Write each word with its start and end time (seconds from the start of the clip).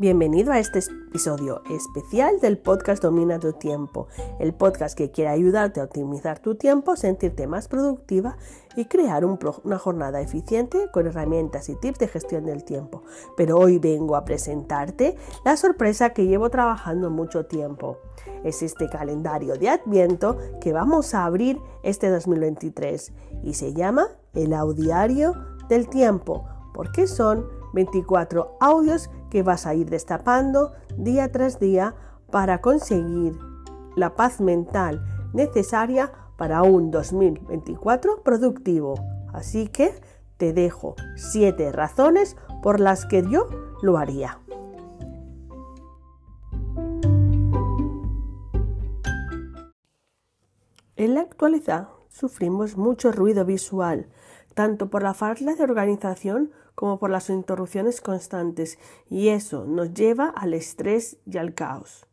Bienvenido 0.00 0.52
a 0.52 0.60
este 0.60 0.78
episodio 0.78 1.60
especial 1.68 2.38
del 2.38 2.56
podcast 2.56 3.02
Domina 3.02 3.40
tu 3.40 3.52
tiempo, 3.54 4.06
el 4.38 4.54
podcast 4.54 4.96
que 4.96 5.10
quiere 5.10 5.28
ayudarte 5.28 5.80
a 5.80 5.84
optimizar 5.86 6.38
tu 6.38 6.54
tiempo, 6.54 6.94
sentirte 6.94 7.48
más 7.48 7.66
productiva 7.66 8.36
y 8.76 8.84
crear 8.84 9.24
una 9.24 9.78
jornada 9.78 10.20
eficiente 10.20 10.88
con 10.92 11.08
herramientas 11.08 11.68
y 11.68 11.74
tips 11.74 11.98
de 11.98 12.06
gestión 12.06 12.44
del 12.44 12.62
tiempo. 12.62 13.02
Pero 13.36 13.58
hoy 13.58 13.80
vengo 13.80 14.14
a 14.14 14.24
presentarte 14.24 15.16
la 15.44 15.56
sorpresa 15.56 16.10
que 16.10 16.26
llevo 16.26 16.48
trabajando 16.48 17.10
mucho 17.10 17.46
tiempo. 17.46 17.98
Es 18.44 18.62
este 18.62 18.88
calendario 18.88 19.56
de 19.56 19.68
Adviento 19.68 20.38
que 20.60 20.72
vamos 20.72 21.12
a 21.12 21.24
abrir 21.24 21.58
este 21.82 22.08
2023 22.08 23.12
y 23.42 23.54
se 23.54 23.74
llama 23.74 24.06
el 24.32 24.54
Audiario 24.54 25.34
del 25.68 25.88
Tiempo, 25.88 26.44
porque 26.72 27.08
son 27.08 27.48
24 27.72 28.56
audios 28.60 29.10
que 29.30 29.42
vas 29.42 29.66
a 29.66 29.74
ir 29.74 29.90
destapando 29.90 30.72
día 30.96 31.30
tras 31.30 31.58
día 31.60 31.94
para 32.30 32.60
conseguir 32.60 33.38
la 33.96 34.14
paz 34.14 34.40
mental 34.40 35.02
necesaria 35.32 36.12
para 36.36 36.62
un 36.62 36.90
2024 36.90 38.22
productivo. 38.22 38.94
Así 39.32 39.68
que 39.68 39.92
te 40.36 40.52
dejo 40.52 40.94
7 41.16 41.72
razones 41.72 42.36
por 42.62 42.80
las 42.80 43.06
que 43.06 43.22
yo 43.28 43.48
lo 43.82 43.98
haría. 43.98 44.38
En 50.96 51.14
la 51.14 51.20
actualidad 51.20 51.88
sufrimos 52.08 52.76
mucho 52.76 53.12
ruido 53.12 53.44
visual, 53.44 54.08
tanto 54.58 54.90
por 54.90 55.04
la 55.04 55.14
falta 55.14 55.54
de 55.54 55.62
organización 55.62 56.50
como 56.74 56.98
por 56.98 57.10
las 57.10 57.30
interrupciones 57.30 58.00
constantes, 58.00 58.76
y 59.08 59.28
eso 59.28 59.66
nos 59.66 59.94
lleva 59.94 60.30
al 60.30 60.52
estrés 60.52 61.16
y 61.26 61.38
al 61.38 61.54
caos. 61.54 62.08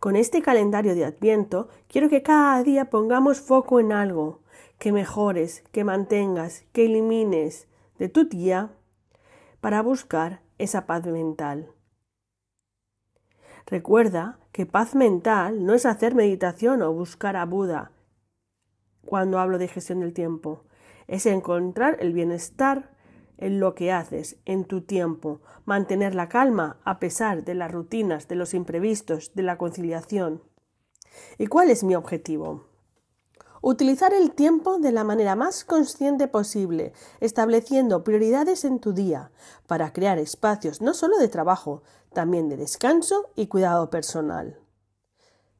Con 0.00 0.16
este 0.16 0.42
calendario 0.42 0.96
de 0.96 1.04
Adviento 1.04 1.68
quiero 1.86 2.08
que 2.08 2.24
cada 2.24 2.60
día 2.64 2.90
pongamos 2.90 3.40
foco 3.40 3.78
en 3.78 3.92
algo, 3.92 4.40
que 4.80 4.90
mejores, 4.90 5.62
que 5.70 5.84
mantengas, 5.84 6.64
que 6.72 6.86
elimines 6.86 7.68
de 8.00 8.08
tu 8.08 8.24
día 8.24 8.72
para 9.60 9.80
buscar 9.80 10.40
esa 10.58 10.86
paz 10.86 11.06
mental. 11.06 11.70
Recuerda 13.64 14.40
que 14.50 14.66
paz 14.66 14.96
mental 14.96 15.64
no 15.64 15.72
es 15.72 15.86
hacer 15.86 16.16
meditación 16.16 16.82
o 16.82 16.92
buscar 16.92 17.36
a 17.36 17.44
Buda 17.44 17.92
cuando 19.04 19.38
hablo 19.38 19.58
de 19.58 19.68
gestión 19.68 20.00
del 20.00 20.12
tiempo, 20.12 20.64
es 21.08 21.26
encontrar 21.26 21.96
el 22.00 22.12
bienestar 22.12 22.96
en 23.38 23.60
lo 23.60 23.74
que 23.74 23.92
haces, 23.92 24.36
en 24.44 24.64
tu 24.64 24.82
tiempo, 24.82 25.40
mantener 25.64 26.14
la 26.14 26.28
calma 26.28 26.78
a 26.84 26.98
pesar 26.98 27.44
de 27.44 27.54
las 27.54 27.70
rutinas, 27.70 28.28
de 28.28 28.36
los 28.36 28.54
imprevistos, 28.54 29.32
de 29.34 29.42
la 29.42 29.58
conciliación. 29.58 30.42
¿Y 31.38 31.46
cuál 31.46 31.70
es 31.70 31.84
mi 31.84 31.94
objetivo? 31.94 32.66
Utilizar 33.62 34.14
el 34.14 34.32
tiempo 34.32 34.78
de 34.78 34.92
la 34.92 35.02
manera 35.02 35.34
más 35.34 35.64
consciente 35.64 36.28
posible, 36.28 36.92
estableciendo 37.20 38.04
prioridades 38.04 38.64
en 38.64 38.78
tu 38.78 38.92
día, 38.92 39.32
para 39.66 39.92
crear 39.92 40.18
espacios 40.18 40.80
no 40.80 40.94
solo 40.94 41.18
de 41.18 41.28
trabajo, 41.28 41.82
también 42.12 42.48
de 42.48 42.56
descanso 42.56 43.30
y 43.34 43.48
cuidado 43.48 43.90
personal. 43.90 44.60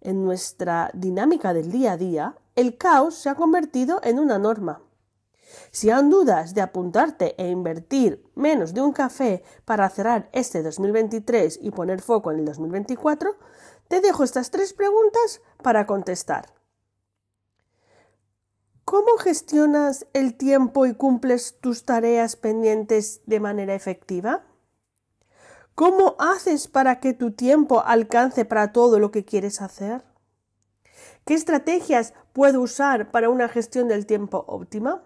En 0.00 0.24
nuestra 0.24 0.90
dinámica 0.94 1.52
del 1.52 1.70
día 1.70 1.92
a 1.92 1.96
día, 1.96 2.36
el 2.56 2.78
caos 2.78 3.14
se 3.16 3.28
ha 3.28 3.34
convertido 3.34 4.00
en 4.02 4.18
una 4.18 4.38
norma. 4.38 4.80
Si 5.70 5.90
han 5.90 6.10
dudas 6.10 6.54
de 6.54 6.62
apuntarte 6.62 7.34
e 7.38 7.48
invertir 7.48 8.24
menos 8.34 8.74
de 8.74 8.82
un 8.82 8.92
café 8.92 9.44
para 9.64 9.88
cerrar 9.88 10.28
este 10.32 10.62
2023 10.62 11.60
y 11.62 11.70
poner 11.70 12.02
foco 12.02 12.32
en 12.32 12.40
el 12.40 12.44
2024, 12.46 13.36
te 13.86 14.00
dejo 14.00 14.24
estas 14.24 14.50
tres 14.50 14.72
preguntas 14.72 15.40
para 15.62 15.86
contestar. 15.86 16.52
¿Cómo 18.84 19.18
gestionas 19.18 20.06
el 20.12 20.36
tiempo 20.36 20.86
y 20.86 20.94
cumples 20.94 21.60
tus 21.60 21.84
tareas 21.84 22.34
pendientes 22.34 23.20
de 23.26 23.38
manera 23.38 23.74
efectiva? 23.74 24.42
¿Cómo 25.76 26.16
haces 26.18 26.66
para 26.66 26.98
que 26.98 27.14
tu 27.14 27.30
tiempo 27.30 27.84
alcance 27.86 28.44
para 28.44 28.72
todo 28.72 28.98
lo 28.98 29.12
que 29.12 29.24
quieres 29.24 29.62
hacer? 29.62 30.02
¿Qué 31.24 31.34
estrategias 31.34 32.14
puedo 32.32 32.60
usar 32.60 33.12
para 33.12 33.30
una 33.30 33.48
gestión 33.48 33.86
del 33.86 34.06
tiempo 34.06 34.44
óptima? 34.48 35.04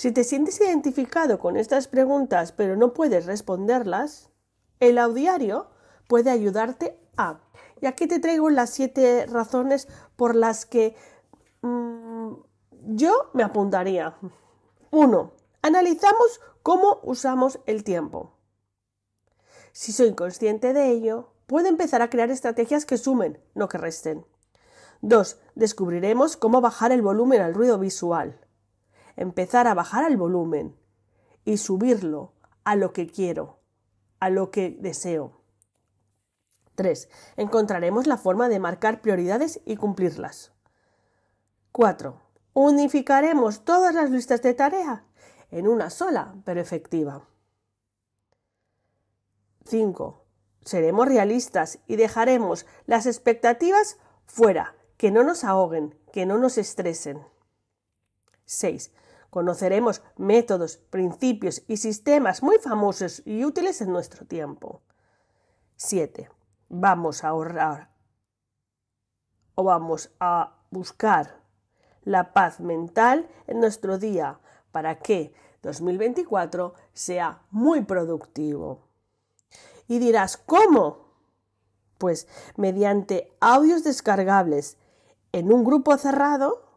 Si 0.00 0.12
te 0.12 0.24
sientes 0.24 0.58
identificado 0.62 1.38
con 1.38 1.58
estas 1.58 1.86
preguntas 1.86 2.52
pero 2.52 2.74
no 2.74 2.94
puedes 2.94 3.26
responderlas, 3.26 4.30
el 4.78 4.96
audiario 4.96 5.66
puede 6.08 6.30
ayudarte 6.30 6.98
a. 7.18 7.40
Y 7.82 7.86
aquí 7.86 8.06
te 8.06 8.18
traigo 8.18 8.48
las 8.48 8.70
siete 8.70 9.26
razones 9.26 9.88
por 10.16 10.36
las 10.36 10.64
que 10.64 10.96
mm, 11.60 12.32
yo 12.96 13.28
me 13.34 13.42
apuntaría. 13.42 14.16
1. 14.90 15.32
Analizamos 15.60 16.40
cómo 16.62 17.00
usamos 17.02 17.60
el 17.66 17.84
tiempo. 17.84 18.38
Si 19.72 19.92
soy 19.92 20.14
consciente 20.14 20.72
de 20.72 20.88
ello, 20.88 21.34
puedo 21.46 21.68
empezar 21.68 22.00
a 22.00 22.08
crear 22.08 22.30
estrategias 22.30 22.86
que 22.86 22.96
sumen, 22.96 23.38
no 23.54 23.68
que 23.68 23.76
resten. 23.76 24.24
2. 25.02 25.38
Descubriremos 25.56 26.38
cómo 26.38 26.62
bajar 26.62 26.90
el 26.90 27.02
volumen 27.02 27.42
al 27.42 27.52
ruido 27.52 27.78
visual 27.78 28.40
empezar 29.20 29.66
a 29.66 29.74
bajar 29.74 30.10
el 30.10 30.16
volumen 30.16 30.74
y 31.44 31.58
subirlo 31.58 32.32
a 32.64 32.74
lo 32.74 32.92
que 32.92 33.06
quiero, 33.06 33.60
a 34.18 34.30
lo 34.30 34.50
que 34.50 34.70
deseo. 34.70 35.42
3. 36.74 37.08
Encontraremos 37.36 38.06
la 38.06 38.16
forma 38.16 38.48
de 38.48 38.58
marcar 38.58 39.02
prioridades 39.02 39.60
y 39.66 39.76
cumplirlas. 39.76 40.52
4. 41.72 42.18
Unificaremos 42.54 43.64
todas 43.64 43.94
las 43.94 44.10
listas 44.10 44.40
de 44.40 44.54
tareas 44.54 45.02
en 45.50 45.68
una 45.68 45.90
sola, 45.90 46.34
pero 46.44 46.60
efectiva. 46.60 47.28
5. 49.66 50.24
Seremos 50.64 51.06
realistas 51.06 51.78
y 51.86 51.96
dejaremos 51.96 52.64
las 52.86 53.04
expectativas 53.04 53.98
fuera, 54.24 54.74
que 54.96 55.10
no 55.10 55.24
nos 55.24 55.44
ahoguen, 55.44 55.94
que 56.12 56.24
no 56.24 56.38
nos 56.38 56.56
estresen. 56.56 57.22
6. 58.46 58.92
Conoceremos 59.30 60.02
métodos, 60.16 60.76
principios 60.76 61.62
y 61.68 61.76
sistemas 61.76 62.42
muy 62.42 62.58
famosos 62.58 63.22
y 63.24 63.44
útiles 63.44 63.80
en 63.80 63.92
nuestro 63.92 64.26
tiempo. 64.26 64.82
7. 65.76 66.28
Vamos 66.68 67.22
a 67.22 67.28
ahorrar 67.28 67.90
o 69.54 69.62
vamos 69.62 70.10
a 70.18 70.58
buscar 70.70 71.40
la 72.02 72.32
paz 72.32 72.60
mental 72.60 73.28
en 73.46 73.60
nuestro 73.60 73.98
día 73.98 74.40
para 74.72 74.98
que 74.98 75.32
2024 75.62 76.74
sea 76.92 77.42
muy 77.50 77.82
productivo. 77.82 78.88
Y 79.86 79.98
dirás, 79.98 80.36
¿cómo? 80.36 81.10
Pues 81.98 82.26
mediante 82.56 83.36
audios 83.40 83.84
descargables 83.84 84.76
en 85.32 85.52
un 85.52 85.64
grupo 85.64 85.96
cerrado 85.98 86.69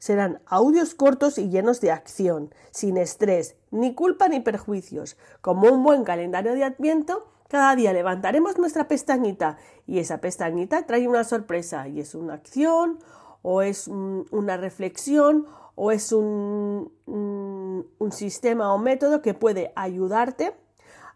Serán 0.00 0.40
audios 0.46 0.94
cortos 0.94 1.36
y 1.36 1.50
llenos 1.50 1.80
de 1.82 1.92
acción, 1.92 2.54
sin 2.70 2.96
estrés, 2.96 3.54
ni 3.70 3.94
culpa 3.94 4.28
ni 4.28 4.40
perjuicios. 4.40 5.18
Como 5.42 5.68
un 5.68 5.84
buen 5.84 6.04
calendario 6.04 6.54
de 6.54 6.64
Adviento, 6.64 7.28
cada 7.48 7.76
día 7.76 7.92
levantaremos 7.92 8.56
nuestra 8.56 8.88
pestañita 8.88 9.58
y 9.86 9.98
esa 9.98 10.22
pestañita 10.22 10.86
trae 10.86 11.06
una 11.06 11.22
sorpresa 11.22 11.86
y 11.86 12.00
es 12.00 12.14
una 12.14 12.34
acción 12.34 12.98
o 13.42 13.60
es 13.60 13.88
una 13.88 14.56
reflexión 14.56 15.46
o 15.74 15.92
es 15.92 16.12
un, 16.12 16.92
un 17.06 18.12
sistema 18.12 18.72
o 18.72 18.78
método 18.78 19.20
que 19.20 19.34
puede 19.34 19.70
ayudarte 19.76 20.56